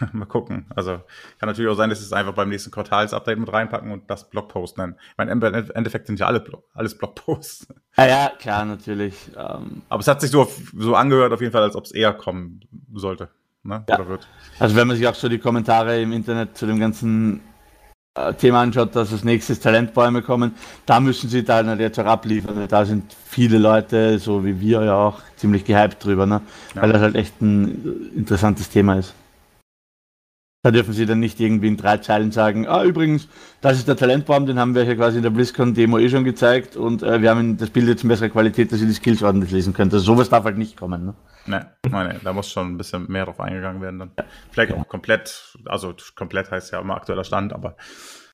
[0.12, 0.66] Mal gucken.
[0.74, 1.00] Also
[1.38, 4.28] kann natürlich auch sein, dass sie es einfach beim nächsten Quartalsupdate mit reinpacken und das
[4.28, 4.96] Blogpost nennen.
[5.10, 7.66] Ich meine, im Endeffekt sind ja alle Blog, alles Blogposts.
[7.96, 9.14] Ja, ja, klar, natürlich.
[9.36, 12.12] Ähm, Aber es hat sich so, so angehört auf jeden Fall, als ob es eher
[12.12, 12.60] kommen
[12.92, 13.30] sollte
[13.64, 13.84] ne?
[13.88, 13.98] Ja.
[14.58, 17.40] Also wenn man sich auch so die Kommentare im Internet zu dem ganzen
[18.14, 20.54] äh, Thema anschaut, dass als nächstes Talentbäume kommen,
[20.86, 22.66] da müssen sie da halt jetzt auch abliefern.
[22.68, 26.40] Da sind viele Leute, so wie wir ja auch, ziemlich gehypt drüber, ne?
[26.74, 26.82] Ja.
[26.82, 29.14] weil das halt echt ein interessantes Thema ist.
[30.64, 33.28] Da dürfen sie dann nicht irgendwie in drei Zeilen sagen, ah, übrigens,
[33.60, 36.74] das ist der Talentbaum, den haben wir ja quasi in der BlizzCon-Demo eh schon gezeigt
[36.74, 39.50] und äh, wir haben das Bild jetzt in besserer Qualität, dass ihr die Skills ordentlich
[39.50, 39.92] lesen könnt.
[39.92, 41.14] Also sowas darf halt nicht kommen, ne?
[41.44, 44.12] Nee, nee, da muss schon ein bisschen mehr drauf eingegangen werden dann.
[44.52, 44.78] Vielleicht ja.
[44.78, 47.76] auch komplett, also komplett heißt ja immer aktueller Stand, aber.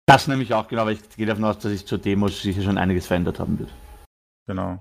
[0.07, 2.79] Das nämlich auch, genau, weil ich gehe davon aus, dass sich zur Demo sicher schon
[2.79, 3.71] einiges verändert haben wird.
[4.47, 4.79] Genau.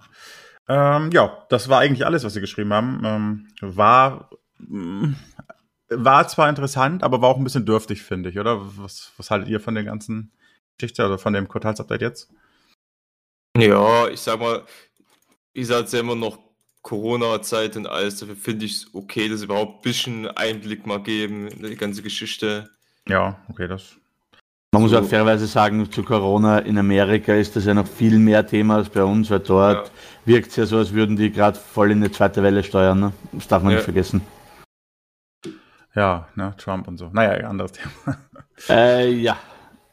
[0.68, 3.02] Ähm, ja, das war eigentlich alles, was sie geschrieben haben.
[3.04, 5.14] Ähm, war mm,
[5.90, 8.60] war zwar interessant, aber war auch ein bisschen dürftig, finde ich, oder?
[8.78, 10.32] Was, was haltet ihr von der ganzen
[10.78, 12.30] Geschichte oder von dem Quartals-Update jetzt?
[13.58, 14.64] Ja, ich sag mal,
[15.54, 16.38] ich sag ja immer noch
[16.82, 21.02] Corona-Zeit und alles, dafür finde ich es okay, dass sie überhaupt ein bisschen Einblick mal
[21.02, 22.70] geben in die ganze Geschichte.
[23.08, 23.96] Ja, okay, das.
[24.72, 24.88] Man so.
[24.88, 28.76] muss auch fairerweise sagen, zu Corona in Amerika ist das ja noch viel mehr Thema
[28.76, 29.94] als bei uns, weil dort ja.
[30.26, 33.00] wirkt es ja so, als würden die gerade voll in eine zweite Welle steuern.
[33.00, 33.14] Ne?
[33.32, 33.78] Das darf man ja.
[33.78, 34.22] nicht vergessen.
[35.96, 37.10] Ja, ne, Trump und so.
[37.12, 38.18] Naja, anderes Thema.
[38.68, 39.38] Äh, ja.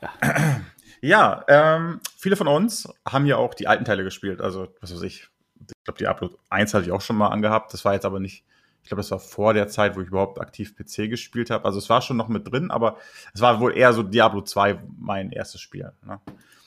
[0.01, 0.11] Ja,
[1.01, 4.41] ja ähm, viele von uns haben ja auch die alten Teile gespielt.
[4.41, 5.29] Also, was weiß ich.
[5.61, 7.73] Ich glaube, Diablo 1 hatte ich auch schon mal angehabt.
[7.73, 8.45] Das war jetzt aber nicht,
[8.83, 11.65] ich glaube, das war vor der Zeit, wo ich überhaupt aktiv PC gespielt habe.
[11.65, 12.99] Also, es war schon noch mit drin, aber
[13.33, 15.93] es war wohl eher so Diablo 2 mein erstes Spiel.
[16.05, 16.21] Ne?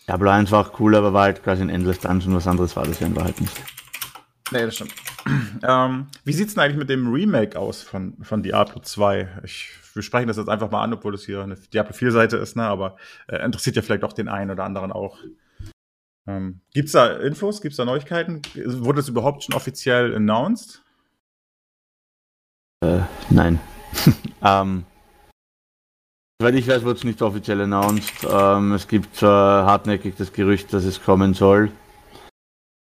[0.07, 2.35] Diablo 1 war auch cool, aber war halt quasi ein Endless Dungeon.
[2.35, 3.61] Was anderes war das ja in Wahrheit nicht.
[4.51, 4.93] Nee, das stimmt.
[5.61, 9.41] Ähm, wie sieht's denn eigentlich mit dem Remake aus von, von Diablo 2?
[9.43, 12.55] Ich, wir sprechen das jetzt einfach mal an, obwohl es hier eine Diablo 4-Seite ist,
[12.55, 12.63] ne?
[12.63, 12.95] aber
[13.27, 15.17] äh, interessiert ja vielleicht auch den einen oder anderen auch.
[16.27, 17.61] Ähm, gibt's da Infos?
[17.61, 18.41] Gibt's da Neuigkeiten?
[18.55, 20.81] Wurde es überhaupt schon offiziell announced?
[22.81, 23.59] Äh, nein.
[24.43, 24.85] ähm,
[26.41, 28.25] Soweit ich weiß, wurde es nicht offiziell announced.
[28.31, 31.69] Ähm, es gibt äh, hartnäckig das Gerücht, dass es kommen soll.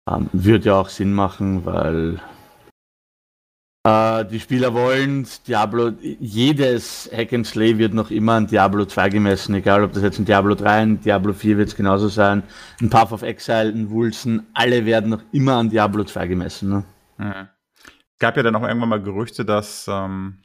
[0.09, 2.21] Ähm, wird ja auch Sinn machen, weil
[3.85, 9.09] äh, die Spieler wollen Diablo, jedes Hack and Slay wird noch immer an Diablo 2
[9.09, 12.43] gemessen, egal ob das jetzt ein Diablo 3, ein Diablo 4 wird es genauso sein,
[12.81, 16.69] ein Path of Exile, ein Wulsen, alle werden noch immer an Diablo 2 gemessen.
[16.69, 16.85] Ne?
[17.19, 17.49] Mhm.
[18.19, 20.39] Gab ja dann auch irgendwann mal Gerüchte, dass ähm,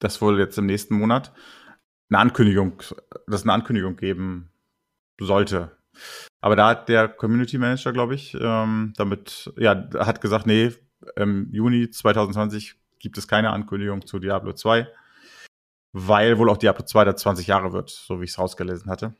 [0.00, 1.32] das wohl jetzt im nächsten Monat
[2.10, 2.82] eine Ankündigung,
[3.26, 4.50] dass eine Ankündigung geben
[5.20, 5.70] sollte.
[6.40, 10.72] Aber da hat der Community Manager, glaube ich, ähm, damit, ja, hat gesagt, nee,
[11.16, 14.88] im Juni 2020 gibt es keine Ankündigung zu Diablo 2,
[15.92, 19.14] weil wohl auch Diablo 2 da 20 Jahre wird, so wie ich es rausgelesen hatte.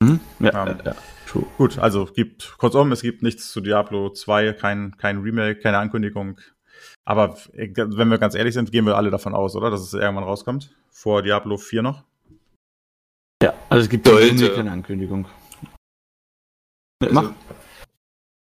[0.00, 0.20] Mhm.
[0.40, 1.42] Ja, ähm, ja, ja.
[1.56, 6.38] Gut, also gibt, kurzum, es gibt nichts zu Diablo 2, kein, kein Remake, keine Ankündigung.
[7.04, 9.70] Aber wenn wir ganz ehrlich sind, gehen wir alle davon aus, oder?
[9.70, 10.74] Dass es irgendwann rauskommt.
[10.90, 12.04] Vor Diablo 4 noch.
[13.42, 15.26] Ja, also es gibt keine Ankündigung.
[17.02, 17.34] Also,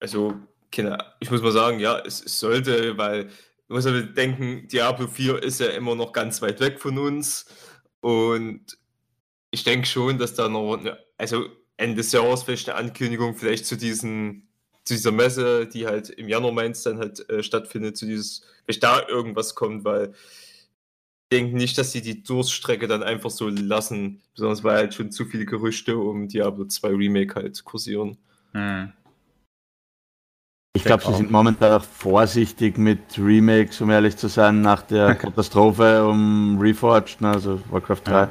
[0.01, 0.35] also
[1.21, 3.25] ich muss mal sagen, ja, es, es sollte, weil
[3.69, 7.47] man muss ja denken, Diablo 4 ist ja immer noch ganz weit weg von uns.
[8.01, 8.79] Und
[9.51, 13.67] ich denke schon, dass da noch, eine, also Ende des Jahres vielleicht eine Ankündigung vielleicht
[13.67, 14.49] zu diesen,
[14.85, 18.83] zu dieser Messe, die halt im Januar Mainz dann halt äh, stattfindet, zu dieses, vielleicht
[18.83, 20.15] da irgendwas kommt, weil
[21.31, 25.13] ich denke nicht, dass sie die Durststrecke dann einfach so lassen, besonders weil halt schon
[25.13, 28.17] zu viele Gerüchte um Diablo 2 Remake halt kursieren.
[28.59, 28.93] Hm.
[30.77, 35.15] Ich glaube, sie sind momentan auch vorsichtig mit Remakes, um ehrlich zu sein, nach der
[35.17, 38.29] Katastrophe um Reforged, ne, also Warcraft 3.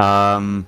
[0.00, 0.36] Ja.
[0.36, 0.66] Ähm,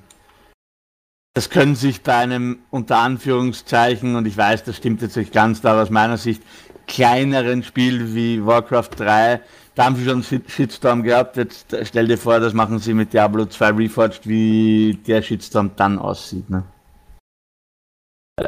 [1.35, 5.65] das können sich bei einem unter Anführungszeichen, und ich weiß, das stimmt jetzt nicht ganz,
[5.65, 6.43] aber aus meiner Sicht,
[6.87, 9.41] kleineren Spiel wie Warcraft 3,
[9.75, 11.37] da haben sie schon einen Shitstorm gehabt.
[11.37, 15.99] Jetzt stell dir vor, das machen sie mit Diablo 2 Reforged, wie der Shitstorm dann
[15.99, 16.51] aussieht.
[16.51, 16.65] Ne?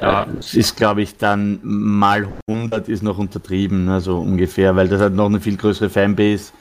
[0.00, 0.26] Ja.
[0.38, 5.12] Es ist, glaube ich, dann mal 100 ist noch untertrieben, also ungefähr, weil das hat
[5.12, 6.52] noch eine viel größere Fanbase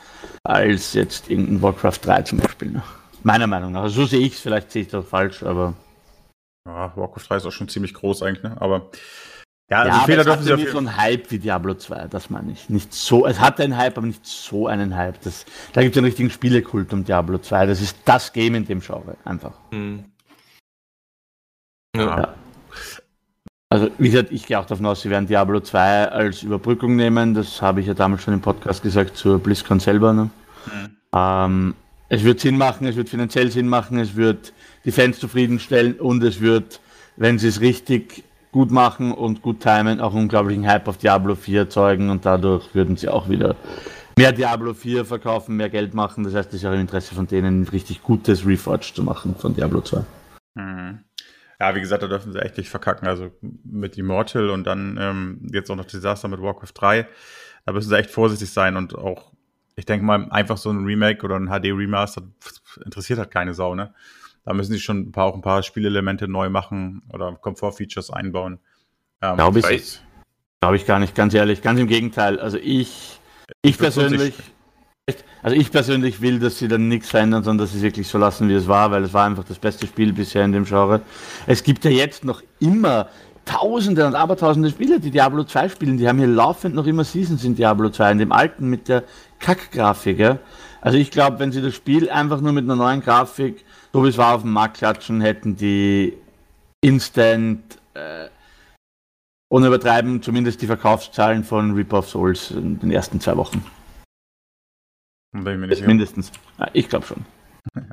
[0.43, 2.72] als jetzt in Warcraft 3 zum Beispiel.
[2.72, 2.84] Ne?
[3.24, 3.84] Meiner Meinung nach.
[3.84, 5.74] Also so sehe ich es, vielleicht sehe ich das falsch, aber.
[6.67, 8.56] Ja, Warcraft 3 ist auch schon ziemlich groß eigentlich, ne?
[8.60, 8.89] Aber.
[9.72, 12.52] Ja, also ja, Fehler dürfen sie nicht so einen Hype wie Diablo 2, das meine
[12.52, 12.69] ich.
[12.69, 15.22] Nicht so, es hat einen Hype, aber nicht so einen Hype.
[15.22, 17.65] Das, da gibt es einen richtigen Spielekult um Diablo 2.
[17.65, 19.54] Das ist das Game in dem Genre, einfach.
[19.72, 20.04] Hm.
[21.96, 22.19] Ja.
[22.19, 22.36] ja.
[23.73, 27.33] Also, wie gesagt, ich gehe auch davon aus, sie werden Diablo 2 als Überbrückung nehmen.
[27.33, 30.13] Das habe ich ja damals schon im Podcast gesagt zur BlizzCon selber.
[30.13, 30.29] Ne?
[30.67, 30.89] Mhm.
[31.15, 31.75] Ähm,
[32.07, 34.53] es wird Sinn machen, es wird finanziell Sinn machen, es wird
[34.86, 36.81] die Fans zufriedenstellen und es wird,
[37.17, 41.62] wenn sie es richtig gut machen und gut timen, auch unglaublichen Hype auf Diablo 4
[41.62, 43.55] erzeugen und dadurch würden sie auch wieder
[44.19, 46.23] mehr Diablo 4 verkaufen, mehr Geld machen.
[46.23, 49.33] Das heißt, es ist auch im Interesse von denen, ein richtig gutes Reforge zu machen
[49.36, 50.03] von Diablo 2.
[50.53, 50.99] Mhm.
[51.63, 53.08] Ja, wie gesagt, da dürfen sie echt nicht verkacken.
[53.08, 53.32] Also
[53.63, 57.08] mit Immortal und dann ähm, jetzt auch noch Disaster mit Warcraft 3.
[57.65, 59.32] Da müssen sie echt vorsichtig sein und auch
[59.76, 62.23] ich denke mal, einfach so ein Remake oder ein HD-Remaster
[62.86, 63.93] interessiert halt keine Sau, ne?
[64.45, 68.60] Da müssen sie schon ein paar, auch ein paar Spielelemente neu machen oder Komfortfeatures einbauen.
[69.21, 70.02] Ähm, Glaube ich.
[70.60, 71.62] Glaube ich gar nicht, ganz ehrlich.
[71.62, 72.39] Ganz im Gegenteil.
[72.39, 73.19] Also ich,
[73.62, 74.36] ich, ich persönlich,
[75.44, 78.18] also ich persönlich will, dass sie dann nichts verändern, sondern dass sie es wirklich so
[78.18, 81.02] lassen, wie es war, weil es war einfach das beste Spiel bisher in dem Genre.
[81.46, 83.10] Es gibt ja jetzt noch immer
[83.44, 85.98] Tausende und Abertausende Spieler, die Diablo 2 spielen.
[85.98, 89.04] Die haben hier laufend noch immer Seasons in Diablo 2, in dem alten mit der
[89.39, 90.20] Kackgrafik.
[90.20, 90.39] Ja?
[90.80, 94.08] Also ich glaube, wenn sie das Spiel einfach nur mit einer neuen Grafik, so wie
[94.08, 96.13] es war, auf den Markt klatschen, hätten die
[96.80, 98.28] instant, äh,
[99.50, 103.62] ohne übertreiben, zumindest die Verkaufszahlen von Reaper of Souls in den ersten zwei Wochen.
[105.34, 106.32] Mindestens.
[106.60, 107.26] Ja, ich glaube schon.
[107.74, 107.86] Wir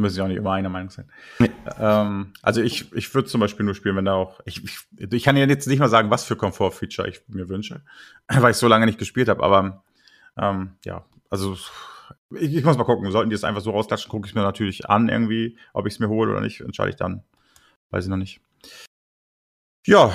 [0.00, 1.10] müssen ja auch nicht immer einer Meinung sein.
[1.38, 1.50] Nee.
[1.78, 4.40] Ähm, also ich, ich würde zum Beispiel nur spielen, wenn da auch.
[4.44, 7.82] Ich, ich, ich kann ja jetzt nicht mal sagen, was für Komfort-Feature ich mir wünsche,
[8.28, 9.84] weil ich so lange nicht gespielt habe, aber
[10.38, 11.56] ähm, ja, also
[12.30, 13.10] ich, ich, muss mal gucken.
[13.10, 16.00] Sollten die es einfach so rausklatschen, gucke ich mir natürlich an, irgendwie, ob ich es
[16.00, 17.22] mir hole oder nicht, entscheide ich dann.
[17.90, 18.40] Weiß ich noch nicht.
[19.86, 20.12] Ja,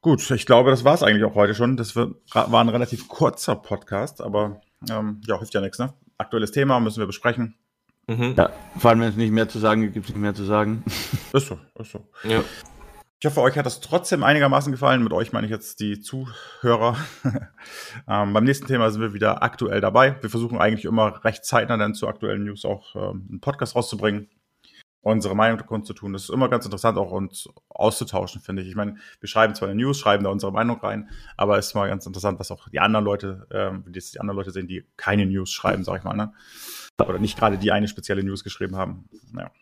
[0.00, 1.76] gut, ich glaube, das war es eigentlich auch heute schon.
[1.76, 5.92] Das war ein relativ kurzer Podcast, aber ähm, ja, hilft ja nichts, ne?
[6.18, 7.56] Aktuelles Thema müssen wir besprechen.
[8.06, 8.34] Mhm.
[8.36, 10.44] Ja, vor allem, wenn es nicht mehr zu sagen gibt, gibt es nicht mehr zu
[10.44, 10.84] sagen.
[11.32, 12.08] Ist so, ist so.
[12.24, 12.42] Ja.
[13.18, 15.02] Ich hoffe, euch hat das trotzdem einigermaßen gefallen.
[15.02, 16.96] Mit euch meine ich jetzt die Zuhörer.
[18.08, 20.16] ähm, beim nächsten Thema sind wir wieder aktuell dabei.
[20.20, 24.28] Wir versuchen eigentlich immer recht zeitnah dann zu aktuellen News auch ähm, einen Podcast rauszubringen,
[25.06, 26.12] unsere Meinung zu tun.
[26.12, 28.68] Das ist immer ganz interessant, auch uns auszutauschen, finde ich.
[28.68, 31.74] Ich meine, wir schreiben zwar eine News, schreiben da unsere Meinung rein, aber es ist
[31.74, 34.84] mal ganz interessant, was auch die anderen Leute, ähm, die, die anderen Leute sehen, die
[34.96, 36.16] keine News schreiben, sag ich mal.
[36.16, 36.32] Ne?
[37.00, 39.08] Oder nicht gerade die eine spezielle News geschrieben haben.
[39.38, 39.52] Ja.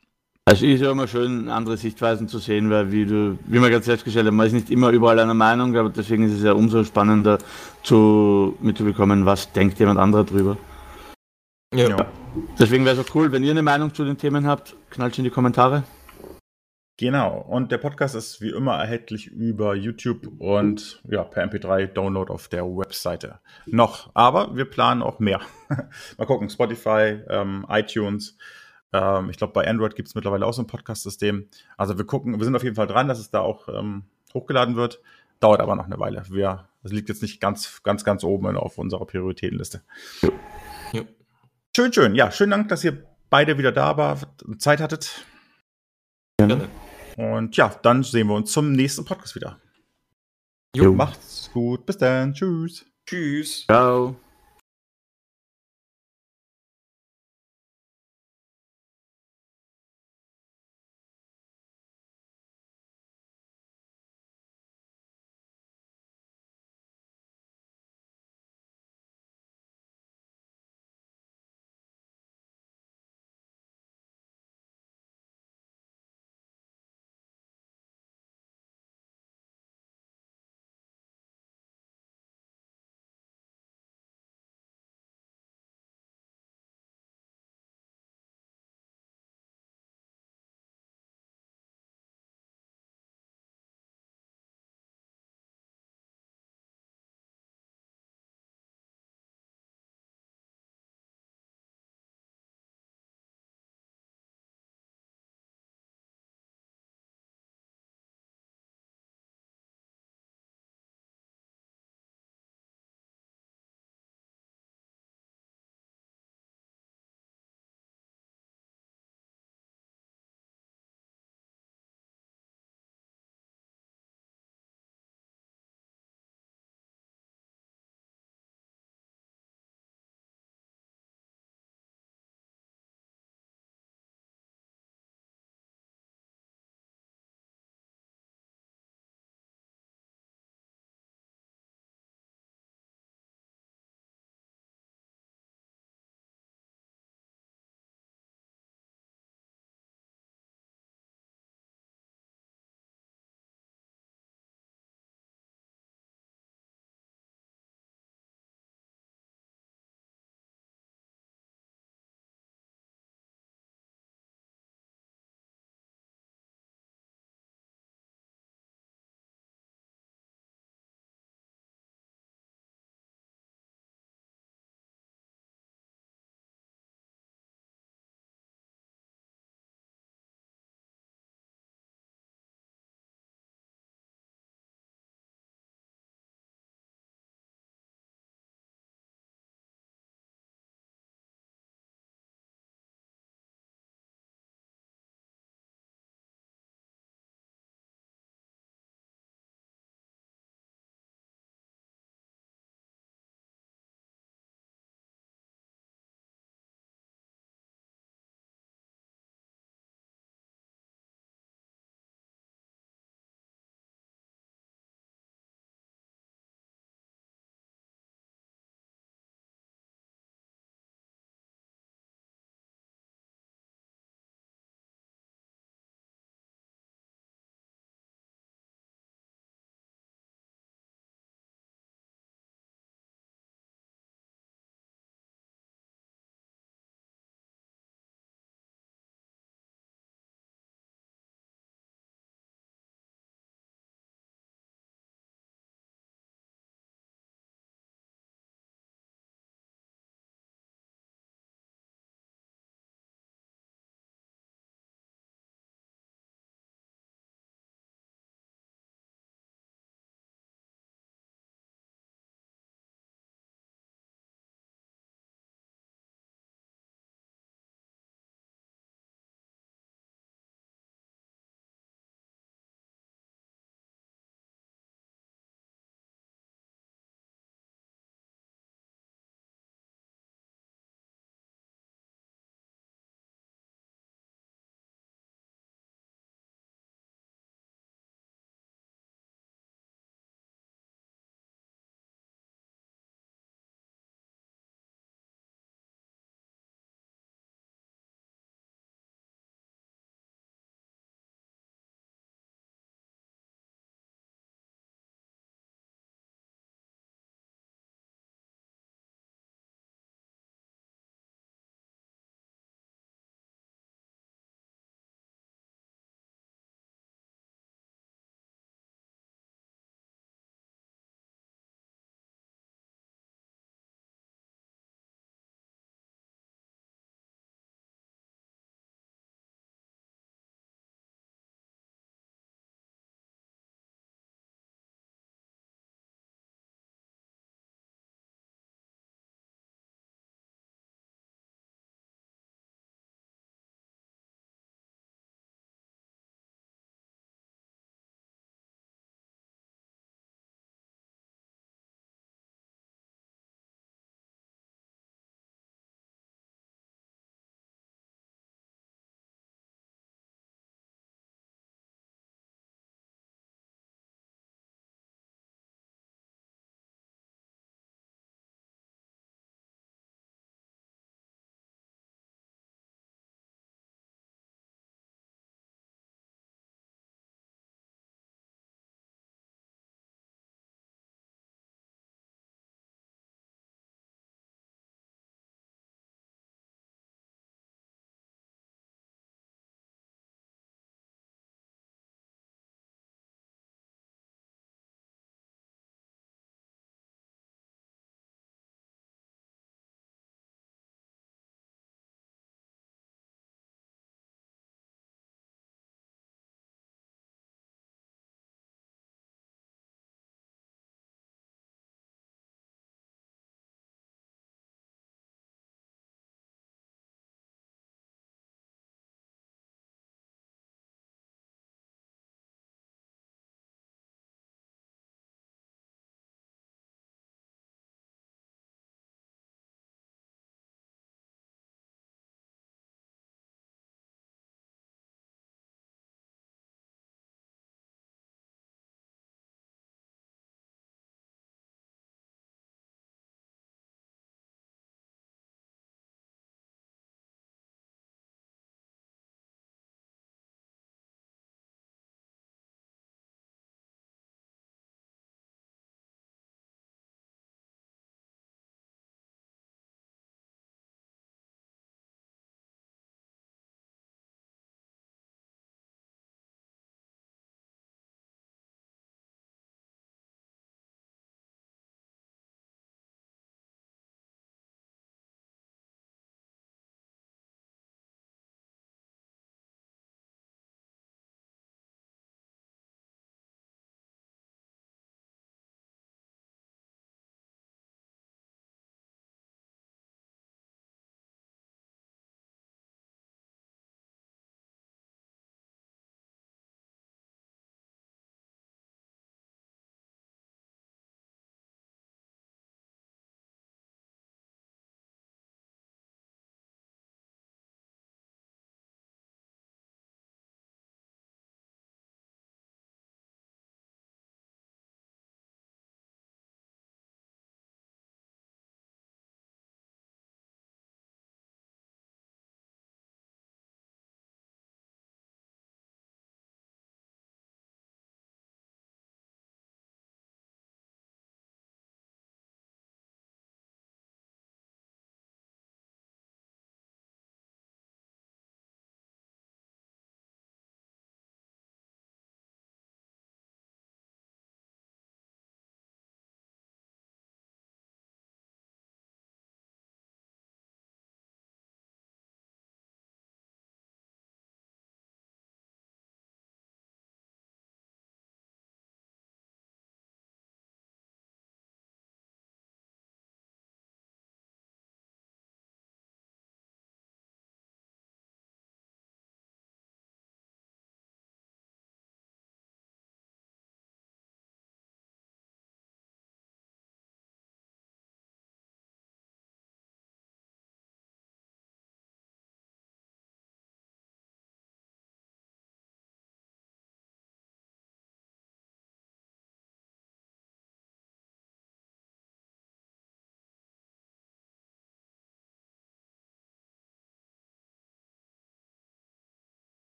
[0.46, 3.84] Also ist ja immer schön, andere Sichtweisen zu sehen, weil wie du, wie man gerade
[3.84, 6.84] festgestellt hat, man ist nicht immer überall einer Meinung, aber deswegen ist es ja umso
[6.84, 7.38] spannender
[7.82, 10.56] zu mitzubekommen, was denkt jemand anderer drüber.
[11.74, 11.90] Ja.
[11.90, 12.23] ja.
[12.58, 15.24] Deswegen wäre es auch cool, wenn ihr eine Meinung zu den Themen habt, knallt in
[15.24, 15.84] die Kommentare.
[16.96, 22.46] Genau, und der Podcast ist wie immer erhältlich über YouTube und ja, per MP3-Download auf
[22.46, 23.40] der Webseite.
[23.66, 25.40] Noch, aber wir planen auch mehr.
[26.18, 28.36] Mal gucken, Spotify, ähm, iTunes.
[28.92, 31.48] Ähm, ich glaube, bei Android gibt es mittlerweile auch so ein Podcast-System.
[31.76, 34.76] Also wir gucken, wir sind auf jeden Fall dran, dass es da auch ähm, hochgeladen
[34.76, 35.00] wird.
[35.40, 36.22] Dauert aber noch eine Weile.
[36.30, 39.82] Wir, das liegt jetzt nicht ganz, ganz, ganz oben auf unserer Prioritätenliste.
[40.92, 41.02] Ja.
[41.76, 42.14] Schön, schön.
[42.14, 44.18] Ja, schönen Dank, dass ihr beide wieder da war,
[44.58, 45.24] Zeit hattet.
[46.38, 46.68] Gerne.
[47.16, 49.60] Und ja, dann sehen wir uns zum nächsten Podcast wieder.
[50.76, 50.92] Jo.
[50.92, 51.86] macht's gut.
[51.86, 52.34] Bis dann.
[52.34, 52.84] Tschüss.
[53.06, 53.64] Tschüss.
[53.66, 54.16] Ciao.